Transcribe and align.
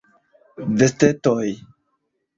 Vestetoj. 0.79 1.53